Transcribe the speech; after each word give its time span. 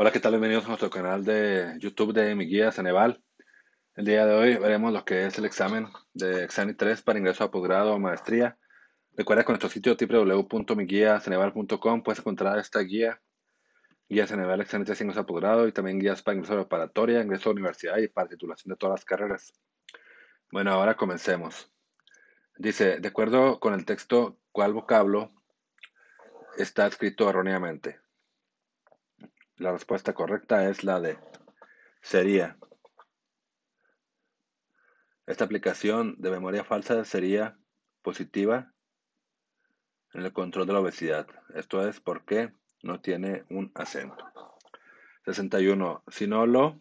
Hola, 0.00 0.12
¿qué 0.12 0.20
tal? 0.20 0.30
Bienvenidos 0.30 0.64
a 0.66 0.68
nuestro 0.68 0.90
canal 0.90 1.24
de 1.24 1.74
YouTube 1.80 2.12
de 2.12 2.32
Mi 2.36 2.46
Guía 2.46 2.70
Ceneval. 2.70 3.20
El 3.96 4.04
día 4.04 4.26
de 4.26 4.32
hoy 4.32 4.54
veremos 4.54 4.92
lo 4.92 5.04
que 5.04 5.26
es 5.26 5.36
el 5.38 5.44
examen 5.44 5.88
de 6.14 6.44
Exani 6.44 6.74
3 6.74 7.02
para 7.02 7.18
ingreso 7.18 7.42
a 7.42 7.50
posgrado 7.50 7.94
o 7.94 7.98
maestría. 7.98 8.56
Recuerda 9.16 9.42
que 9.42 9.50
en 9.50 9.54
nuestro 9.54 9.70
sitio 9.70 9.96
www.miguiaceneval.com 9.98 12.04
puedes 12.04 12.20
encontrar 12.20 12.60
esta 12.60 12.78
guía, 12.78 13.20
guía 14.08 14.28
Ceneval 14.28 14.60
Exani 14.60 14.84
3 14.84 15.00
ingreso 15.00 15.22
a 15.22 15.26
posgrado 15.26 15.66
y 15.66 15.72
también 15.72 15.98
guías 15.98 16.22
para 16.22 16.36
ingreso 16.36 16.54
a 16.54 16.58
preparatoria, 16.58 17.20
ingreso 17.20 17.48
a 17.48 17.54
universidad 17.54 17.98
y 17.98 18.06
para 18.06 18.28
titulación 18.28 18.70
de 18.70 18.76
todas 18.76 19.00
las 19.00 19.04
carreras. 19.04 19.52
Bueno, 20.52 20.70
ahora 20.70 20.96
comencemos. 20.96 21.72
Dice, 22.56 23.00
de 23.00 23.08
acuerdo 23.08 23.58
con 23.58 23.74
el 23.74 23.84
texto, 23.84 24.38
¿cuál 24.52 24.74
vocablo 24.74 25.32
está 26.56 26.86
escrito 26.86 27.28
erróneamente? 27.28 27.98
La 29.58 29.72
respuesta 29.72 30.14
correcta 30.14 30.68
es 30.70 30.84
la 30.84 31.00
de 31.00 31.18
sería. 32.00 32.56
Esta 35.26 35.44
aplicación 35.44 36.14
de 36.18 36.30
memoria 36.30 36.62
falsa 36.62 37.04
sería 37.04 37.58
positiva 38.02 38.72
en 40.14 40.24
el 40.24 40.32
control 40.32 40.66
de 40.68 40.72
la 40.74 40.78
obesidad. 40.78 41.26
Esto 41.54 41.86
es 41.88 42.00
porque 42.00 42.52
no 42.84 43.00
tiene 43.00 43.44
un 43.50 43.72
acento. 43.74 44.24
61. 45.24 46.04
Si 46.06 46.28
no 46.28 46.46
lo 46.46 46.80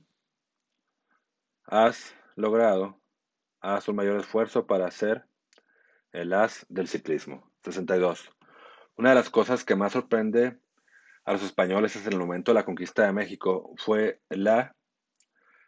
has 1.65 2.15
logrado, 2.35 3.01
haz 3.59 3.87
un 3.87 3.95
mayor 3.95 4.19
esfuerzo 4.19 4.67
para 4.67 4.91
ser 4.91 5.25
el 6.11 6.31
as 6.31 6.63
del 6.69 6.87
ciclismo. 6.87 7.51
62. 7.63 8.31
Una 8.97 9.09
de 9.09 9.15
las 9.15 9.31
cosas 9.31 9.65
que 9.65 9.75
más 9.75 9.93
sorprende 9.93 10.59
a 11.27 11.33
los 11.33 11.43
españoles 11.43 11.93
en 11.97 12.13
el 12.13 12.19
momento 12.19 12.51
de 12.51 12.55
la 12.55 12.63
conquista 12.63 13.05
de 13.05 13.11
México 13.11 13.73
fue 13.75 14.21
la 14.29 14.73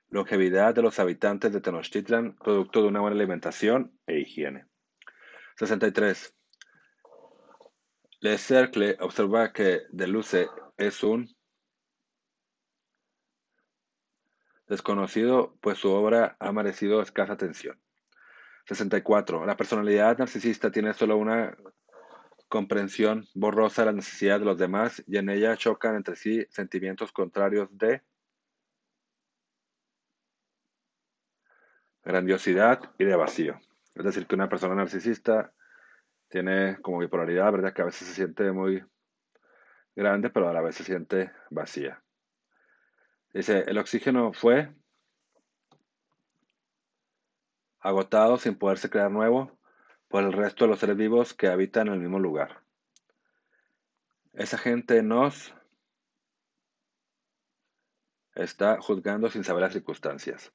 longevidad 0.08 0.74
de 0.74 0.82
los 0.82 1.00
habitantes 1.00 1.52
de 1.52 1.60
Tenochtitlan, 1.60 2.38
producto 2.38 2.82
de 2.82 2.88
una 2.88 3.02
buena 3.02 3.18
alimentación 3.18 4.00
e 4.08 4.20
higiene. 4.20 4.68
63. 5.58 6.34
Le 8.22 8.38
Cercle 8.38 8.96
observa 9.02 9.52
que 9.52 9.82
Deluce 9.90 10.48
es 10.78 11.04
un 11.04 11.28
desconocido, 14.66 15.58
pues 15.60 15.78
su 15.78 15.92
obra 15.92 16.38
ha 16.40 16.54
merecido 16.54 17.02
escasa 17.02 17.34
atención. 17.34 17.78
64. 18.66 19.46
La 19.46 19.58
personalidad 19.58 20.20
narcisista 20.20 20.72
tiene 20.72 20.94
solo 20.94 21.18
una 21.18 21.54
comprensión 22.50 23.28
borrosa 23.36 23.84
de 23.84 23.86
la 23.88 23.94
necesidad 23.94 24.40
de 24.40 24.46
los 24.46 24.58
demás 24.58 25.04
y 25.08 25.18
en 25.18 25.30
ella 25.30 25.56
chocan 25.56 25.96
entre 25.96 26.16
sí 26.16 26.46
sentimientos 26.50 27.12
contrarios 27.12 27.70
de 27.72 28.02
grandiosidad 32.04 32.92
y 32.98 33.06
de 33.06 33.16
vacío. 33.16 33.60
Es 33.94 34.04
decir, 34.04 34.26
que 34.26 34.36
una 34.36 34.50
persona 34.50 34.76
narcisista 34.76 35.54
tiene 36.28 36.82
como 36.82 37.00
bipolaridad, 37.00 37.52
¿verdad? 37.52 37.74
Que 37.74 37.84
a 37.84 37.86
veces 37.86 38.08
se 38.08 38.16
siente 38.16 38.52
muy 38.52 38.84
grande, 39.96 40.30
pero 40.30 40.50
a 40.50 40.54
la 40.54 40.62
vez 40.62 40.76
se 40.76 40.84
siente 40.84 41.32
vacía. 41.52 42.04
Dice, 43.32 43.64
el 43.68 43.78
oxígeno 43.78 44.34
fue 44.34 44.74
agotado 47.80 48.38
sin 48.38 48.56
poderse 48.56 48.90
crear 48.90 49.12
nuevo 49.12 49.59
por 50.10 50.24
el 50.24 50.34
resto 50.34 50.66
de 50.66 50.72
los 50.72 50.80
seres 50.80 50.98
vivos 50.98 51.34
que 51.34 51.48
habitan 51.48 51.88
en 51.88 51.94
el 51.94 52.00
mismo 52.00 52.20
lugar. 52.20 52.64
Esa 54.34 54.58
gente 54.58 55.02
nos 55.04 55.54
está 58.36 58.82
juzgando 58.82 59.30
sin 59.30 59.44
saber 59.44 59.62
las 59.62 59.74
circunstancias. 59.74 60.52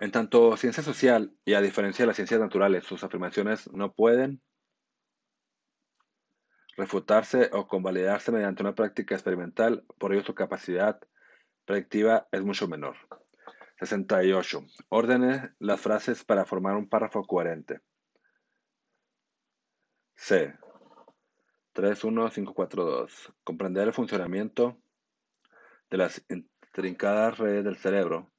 En 0.00 0.12
tanto 0.12 0.56
ciencia 0.56 0.82
social 0.82 1.34
y 1.44 1.54
a 1.54 1.60
diferencia 1.60 2.04
de 2.04 2.06
las 2.06 2.16
ciencias 2.16 2.40
naturales, 2.40 2.84
sus 2.84 3.04
afirmaciones 3.04 3.70
no 3.72 3.92
pueden 3.92 4.40
refutarse 6.76 7.50
o 7.52 7.66
convalidarse 7.66 8.32
mediante 8.32 8.62
una 8.62 8.74
práctica 8.74 9.14
experimental, 9.14 9.84
por 9.98 10.14
ello 10.14 10.24
su 10.24 10.34
capacidad 10.34 11.00
predictiva 11.66 12.28
es 12.32 12.42
mucho 12.42 12.68
menor. 12.68 12.96
68. 13.80 14.64
Ordene 14.88 15.50
las 15.58 15.80
frases 15.80 16.24
para 16.24 16.44
formar 16.44 16.76
un 16.76 16.88
párrafo 16.88 17.24
coherente. 17.24 17.80
C. 20.20 20.54
31542. 21.72 23.32
Comprender 23.42 23.86
el 23.88 23.94
funcionamiento 23.94 24.76
de 25.88 25.96
las 25.96 26.22
intrincadas 26.28 27.38
redes 27.38 27.64
del 27.64 27.78
cerebro 27.78 28.30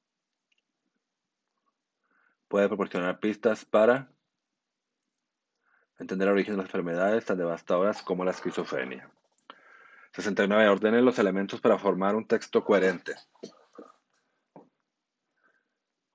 puede 2.47 2.67
proporcionar 2.67 3.19
pistas 3.19 3.65
para 3.65 4.11
entender 5.97 6.27
el 6.27 6.35
origen 6.35 6.53
de 6.53 6.57
las 6.57 6.67
enfermedades 6.67 7.25
tan 7.25 7.39
devastadoras 7.39 8.03
como 8.03 8.23
la 8.23 8.31
esquizofrenia. 8.31 9.11
69. 10.13 10.69
Ordene 10.69 11.01
los 11.01 11.17
elementos 11.17 11.61
para 11.61 11.79
formar 11.79 12.15
un 12.15 12.27
texto 12.27 12.63
coherente. 12.63 13.15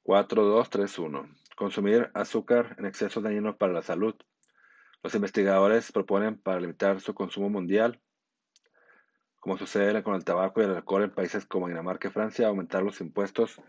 4231. 0.04 1.28
Consumir 1.56 2.09
azúcar 2.15 2.77
en 2.78 2.87
exceso 2.87 3.21
dañino 3.21 3.56
para 3.56 3.72
la 3.72 3.83
salud. 3.83 4.15
Los 5.03 5.15
investigadores 5.15 5.93
proponen 5.93 6.39
para 6.39 6.61
limitar 6.61 7.01
su 7.01 7.15
consumo 7.15 7.49
mundial, 7.49 8.01
como 9.39 9.57
sucede 9.57 10.03
con 10.03 10.15
el 10.15 10.25
tabaco 10.25 10.61
y 10.61 10.65
el 10.65 10.75
alcohol 10.75 11.05
en 11.05 11.15
países 11.15 11.47
como 11.47 11.69
Dinamarca 11.69 12.09
y 12.09 12.11
Francia, 12.11 12.49
aumentar 12.49 12.83
los 12.83 13.01
impuestos 13.01 13.61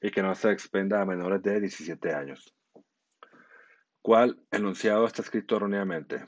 y 0.00 0.10
que 0.10 0.22
no 0.22 0.34
se 0.34 0.50
expenda 0.50 1.00
a 1.00 1.06
menores 1.06 1.42
de 1.42 1.60
17 1.60 2.14
años. 2.14 2.54
¿Cuál 4.00 4.40
enunciado 4.50 5.04
está 5.04 5.22
escrito 5.22 5.56
erróneamente? 5.56 6.26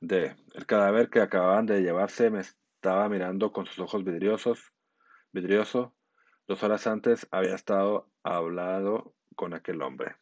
D. 0.00 0.34
El 0.54 0.66
cadáver 0.66 1.10
que 1.10 1.20
acababan 1.20 1.66
de 1.66 1.82
llevarse 1.82 2.30
me 2.30 2.40
estaba 2.40 3.08
mirando 3.08 3.52
con 3.52 3.66
sus 3.66 3.78
ojos 3.78 4.02
vidriosos, 4.02 4.72
vidrioso. 5.32 5.94
Dos 6.48 6.62
horas 6.64 6.88
antes 6.88 7.28
había 7.30 7.54
estado 7.54 8.10
hablado 8.24 9.14
con 9.36 9.54
aquel 9.54 9.80
hombre. 9.82 10.16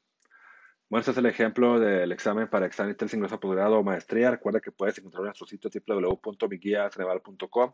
Bueno, 0.91 1.01
este 1.03 1.12
es 1.12 1.19
el 1.19 1.27
ejemplo 1.27 1.78
del 1.78 2.11
examen 2.11 2.49
para 2.49 2.67
examen 2.67 2.97
de 2.97 3.06
ingreso 3.12 3.37
a 3.37 3.41
posgrado 3.41 3.78
o 3.78 3.84
maestría. 3.84 4.33
Recuerda 4.33 4.61
que 4.61 4.73
puedes 4.73 4.99
encontrar 4.99 5.21
en 5.21 5.27
nuestro 5.27 5.47
sitio 5.47 5.71
www.miguiaceneval.com 5.87 7.73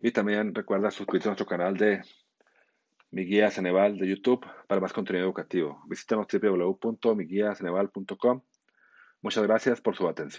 y 0.00 0.10
también 0.10 0.52
recuerda 0.52 0.90
suscribirte 0.90 1.28
a 1.28 1.30
nuestro 1.30 1.46
canal 1.46 1.76
de 1.76 2.02
Mi 3.12 3.26
Guía 3.26 3.52
Ceneval 3.52 3.96
de 3.96 4.08
YouTube 4.08 4.44
para 4.66 4.80
más 4.80 4.92
contenido 4.92 5.24
educativo. 5.24 5.84
Visítanos 5.86 6.26
www.miguiaceneval.com. 6.26 8.42
Muchas 9.22 9.44
gracias 9.44 9.80
por 9.80 9.94
su 9.94 10.08
atención. 10.08 10.28